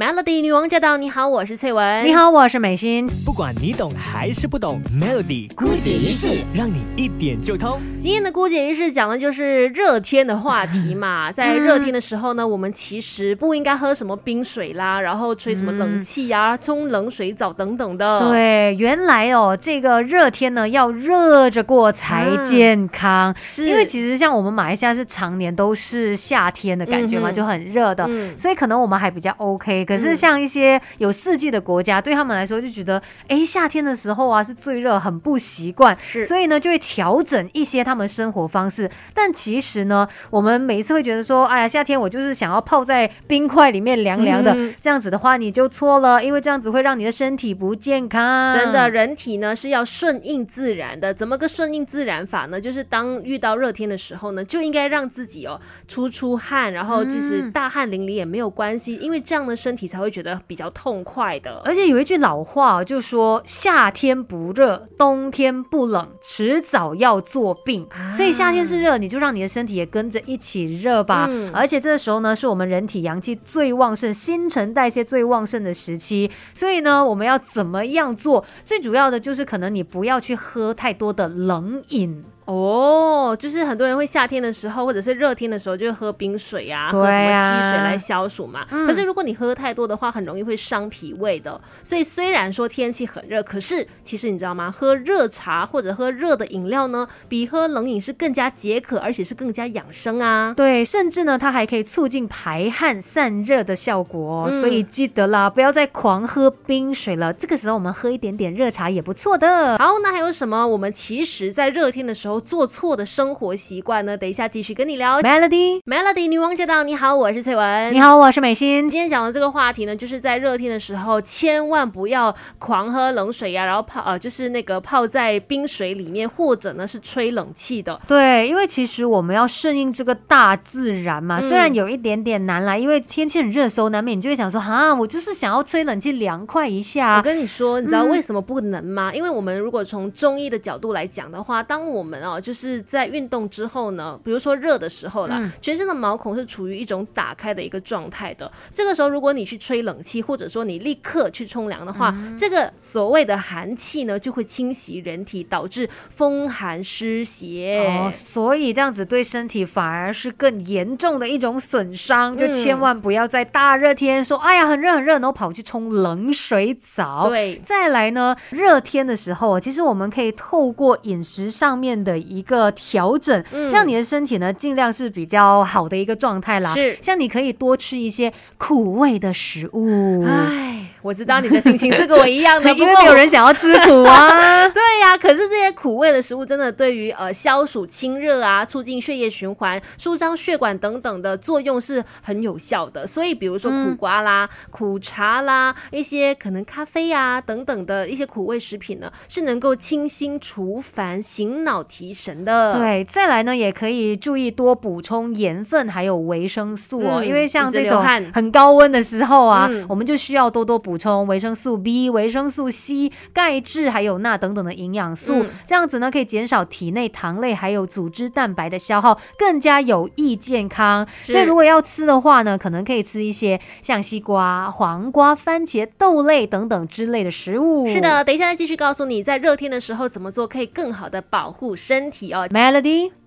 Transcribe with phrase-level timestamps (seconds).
[0.00, 0.96] Melody 女王驾到！
[0.96, 2.06] 你好，我是翠文。
[2.06, 3.06] 你好，我是美心。
[3.22, 7.78] 不管你懂还是不懂，Melody 姑姐仪式让你一点就通。
[7.98, 11.30] 今天的姑姐仪式讲的就是热天的话题嘛。
[11.36, 18.18] 在热天的时候呢，我们其实不应该喝什么冰水啦，然后吹什么冷气呀，冲冷水澡等等的。
[18.20, 23.34] 对，原来哦，这个热天呢要热着过才健康。
[23.36, 29.89] 是因为其实像我们马来西亚是常年都是夏天的感觉嘛，嗯就很热的，嗯所以可能我们还比较 OK。
[29.90, 35.98] 可是像一些有四季的国家，对他们来说就觉得，哎，夏天的时候啊是最热，很不习惯。
[36.00, 38.88] 是所以呢，就会调整一些他们生活方式。
[39.12, 48.52] 但其实呢，我们每一次会觉得说，哎呀，夏天我就是想要泡在冰块里面凉凉的，嗯这样子的话你就错了，因为这样子会让你的身体不健康。
[48.52, 51.12] 真的，人体呢是要顺应自然的。
[51.12, 52.60] 怎么个顺应自然法呢？
[52.60, 61.62] 就是当遇到热天的时候呢，就应该让自己哦出出汗，然后即使嗯大汗淋漓也没有关系，因为这样的身体才会觉得比较痛快的。
[61.64, 67.86] 而且有一句老话哦就说夏天不热，冬天不冷，迟早要做病。
[67.90, 71.26] 啊所以夏天是热，你就让你的身体也跟着一起热吧。
[71.28, 76.30] 嗯而且这时候呢，是我们人体阳气最旺盛、新陈代谢最旺盛的时期。
[76.54, 78.44] 所以呢，我们要怎么样做？
[78.64, 82.24] 最主要的就是可能你不要去喝太多的冷饮。
[82.50, 88.66] 哦，就是很多人会夏天的时候或者是热天的时候就会喝冰水呀、喝什么啊汽水来消暑嘛。
[88.70, 91.60] 嗯可是如果你喝太多的话，很容易会伤脾胃的。
[91.84, 94.70] 所以虽然说天气很热，可是其实你知道吗？
[94.70, 100.52] 喝热茶或者喝热的饮料呢，比喝冷饮是更加解渴，而且是更加养生啊。
[100.56, 104.48] 对，甚至呢，它还可以促进排汗散热的效果、哦。
[104.50, 107.32] 嗯所以记得啦，不要再狂喝冰水了。
[107.32, 109.78] 这个时候我们喝一点点热茶也不错的。
[109.78, 114.16] 好，那还有什么我们其实在热天的时候做错的生活习惯呢？
[114.16, 115.20] 等一下继续跟你聊。
[115.20, 116.82] Melody，Melody 女王驾到！
[116.82, 117.92] 你好，我是翠文。
[117.92, 118.88] 你好，我是美心。
[118.88, 128.00] 今天讲的这个话题呢，就是在热天的时候，千万不要狂喝冷水呀、然后泡呃，就是那个泡在冰水里面，或者呢是吹冷气的。
[128.06, 137.22] 对，因为其实我们要顺应这个大自然嘛，嗯虽然有一点点难啦，因为天气很热的时候，难免你就会想说，哈，我就是想要吹冷气凉快一下我。
[137.22, 139.12] 跟你说，你知道嗯为什么不能吗？
[139.14, 148.50] 因为我们如果从中医的角度来讲的话，当我们哦就是在运动之后呢，比如说热的时候啦，嗯全身的毛孔是处于一种打开的一个状态的。
[148.74, 157.86] 这个时候，如果你去吹冷气，或者说你立刻去冲凉的话，嗯这个所谓的寒气呢，就会侵袭人体，导致风寒湿邪。
[157.86, 167.28] 哦，所以这样子对身体反而是更严重的一种损伤，就嗯千万不要在大热天说，哎呀很热很热，然后跑去冲冷水澡。
[167.28, 176.74] 对，再来呢，热天的时候，其实我们可以透过饮食上面的一个调整，嗯让你的身体呢尽量是比较好的一个状态啦。
[176.74, 180.24] 是像你可以多吃一些苦味的食物。
[180.26, 184.68] 哎，我知道你的心情是跟我一样的， 因为没有人想要吃苦啊。
[184.70, 184.99] 对呀、
[185.30, 193.06] 可是这些苦味的食物真的对于呃消暑清热啊、促进血液循环、舒张血管等等的作用是很有效的。
[193.06, 202.72] 所以比如说苦瓜啦、苦茶啦、一些可能咖啡啊等等的一些苦味食品呢，是能够清心除烦、醒脑提神的。。
[202.72, 208.02] 对，再来呢，也可以注意多补充盐分还有维生素哦，嗯因为像这种
[208.34, 221.06] 很高温的时候啊，嗯我们就需要多多补充维生素 B、维生素 C、钙质还有钠等等的营养素，嗯这样子呢可以减少体内糖类还有组织蛋白的消耗，更加有益健康。
[221.24, 227.86] 所以如果要吃的话呢，可能可以吃一些像西瓜、黄瓜、番茄、豆类等等之类的食物。
[227.86, 232.48] 是的，等一下再继续告诉你，在热天的时候怎么做可以更好的保护身体哦。
[232.50, 233.19] ，Melody。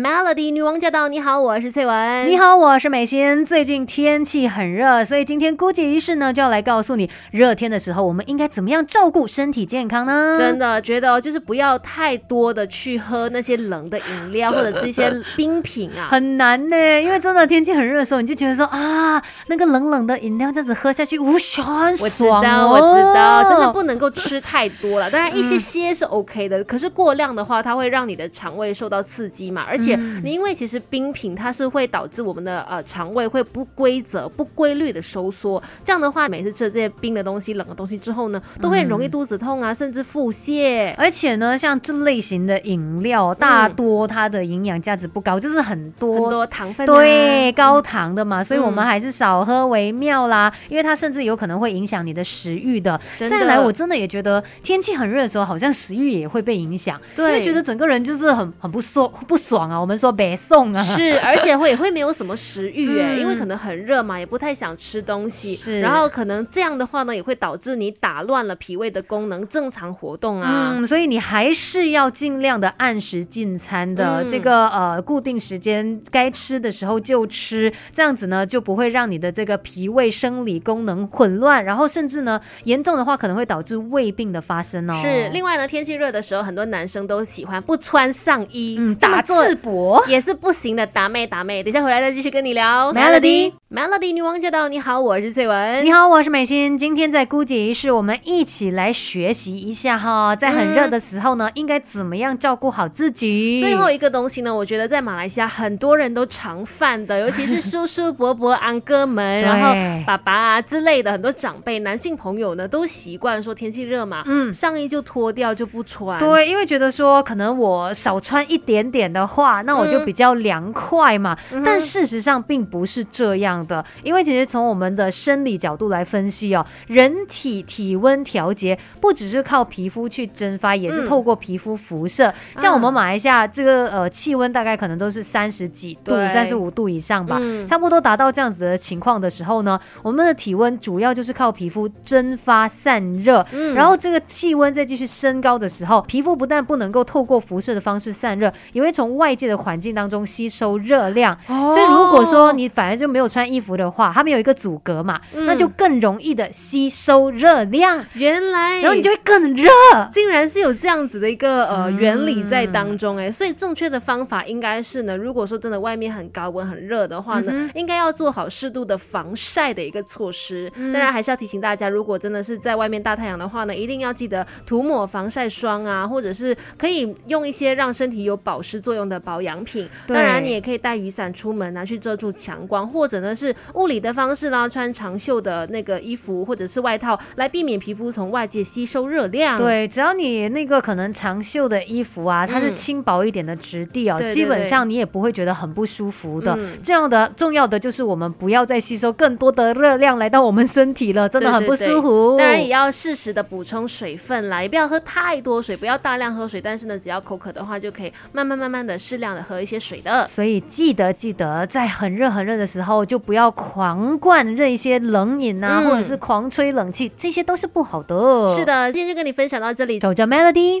[0.00, 1.08] Melody 女王驾到！
[1.08, 2.26] 你好，我是翠文。
[2.26, 3.44] 你好，我是美心。
[3.44, 10.34] 最近天气很热，所以今天姑姐仪式呢就要来告诉你，热天的时候我们应该怎么样照顾身体健康呢？
[10.38, 16.08] 真的觉得哦就是不要太多的去喝那些冷的饮料 或者吃一些冰品啊。
[16.08, 22.70] 很难呢，因为真的天气很热的时候，你就觉得说啊，那个冷冷的饮料这样子喝下去，无很我知道，哦。
[22.70, 25.10] 我知道，真的不能够吃太多了。
[25.10, 29.66] 当然，一些些是 OK 的，可是过量的话，它会让你的肠胃受到刺激嘛。
[29.68, 29.89] 而且，
[30.22, 35.62] 你因为其实冰品它是会导致我们的呃肠胃会不规则、不规律的收缩。
[35.84, 40.94] 这样的话，每次吃这些冰的东西、冷的东西之后呢，都会很容易肚子痛啊，甚至腹泻。
[40.96, 52.98] 而且呢，像这类型的饮料，大多它的营养价值不高，就是很多很多糖分、啊，对，高糖的嘛，所以我们嗯还是少喝为妙啦，因为它甚至有可能会影响你的食欲的。
[53.18, 65.54] 的再来，我真的也觉得天气很热的时候，好像食欲也会被影响，因对为觉得整个人就是很很不爽不爽爽啊，我们说北宋啊，是，而且会也会没有什么食欲哎，嗯因为可能很热嘛，也不太想吃东西。
[65.54, 70.74] 是然后可能这样的话呢，也会导致你打乱了脾胃的功能，正常活动啊。
[70.76, 84.94] 嗯，所以你还是要尽量的按时进餐的，嗯这个呃固定时间该吃的时候就吃，这样子呢就不会让你的这个脾胃生理功能混乱，然后甚至呢严重的话可能会导致胃病的发生哦。
[84.94, 90.06] 是，另外呢，天气热的时候，很多男生都喜欢不穿上衣，嗯打这么做赤膊。
[90.08, 91.62] 也是不行的，达妹达妹。
[91.62, 92.92] 等一下回来再继续跟你聊。
[92.92, 95.84] Melody Melody 女王驾到，你好，我是翠文。
[95.84, 96.76] 你好，我是美心。
[96.76, 103.60] 今天在姑姐仪式，我们一起来学习一下哈，在很热的时候呢，应该怎么样照顾好自己。
[103.60, 109.74] 最后一个东西呢，我觉得在马来西亚很多人都常犯的， 尤其是叔叔伯伯、安哥们，然后
[110.06, 116.18] 爸爸啊之类的很多长辈、男性朋友呢，都习惯说天气热嘛，嗯上衣就脱掉就不穿。
[116.18, 121.36] 对，因为觉得说可能我少穿一点点的话，那我就比较凉快嘛。
[121.52, 132.32] 嗯但事实上并不是这样的，因为其实从我们的生理角度来分析哦，人体体温调节不只是靠皮肤去蒸发，也是嗯透过皮肤辐射。
[132.56, 137.38] 像我们马来西亚这个呃气温大概可能都是三十几度、三十五度以上吧。
[137.40, 137.66] 嗯。
[137.66, 143.74] 差不多达到这样子的情况的时候呢，我们的体温主要就是靠皮肤蒸发散热，嗯。
[143.74, 151.34] 然后这个气温再继续升高的时候，皮肤不但不能够透过辐射的方式散热，也会从外界的环境当中吸收热量。
[151.46, 151.70] 哦。
[151.70, 155.46] 所以如果说你反而就没有穿衣服的话，它没有一个阻隔嘛，嗯。
[155.46, 159.70] 那就更容易的吸收热量，原来，然后你就会更热。
[160.12, 161.96] 竟然是有这样子的一个呃嗯。
[161.98, 170.70] 原理在当中哎、所以正确的方法应该是呢，如果说真的外面很高温很热的话呢，嗯应该要做好适度的防晒的一个措施。
[170.76, 170.92] 嗯。
[170.92, 179.86] 当然还是要提醒大家，如果真的是在外面大太阳的话呢，一定要记得涂抹防晒霜啊，或者是可以用一些让身体有保湿作用的保养品。
[180.06, 189.58] 当然你也可以带雨伞出门拿，去遮住强光，或者呢是物理的方式呢，穿长袖的那个衣服或者是外套，来避免皮肤从外界吸收热量。
[189.58, 196.56] 对，只要你那个可能长袖的衣服啊，它是嗯轻薄一点的质地哦，对对基本上你也不会觉得很不舒服的。
[196.58, 202.36] 嗯这样的重要的就是我们不要再吸收更多的热量来到我们身体了，真的很不舒服。
[202.38, 206.60] 当然也要适时的补充水分啦，也不要喝太多水，不要大量喝水。
[206.60, 210.26] 但是呢，只要口渴的话，就可以慢慢慢慢的适量的喝一些水的。
[210.26, 218.52] 所以记得记得，在很热很热的时候，就不要狂灌热一些冷饮啊，嗯或者是狂吹冷气，这些都是不好的。
[218.54, 220.00] 是，的，今天就跟你分享到这里。
[220.00, 220.78] 守着 Melody。